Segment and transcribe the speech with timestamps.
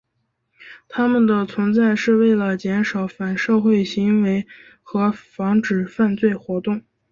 [0.87, 4.47] 他们的存在是为了减少反社会行为
[4.81, 6.81] 和防止犯罪活动。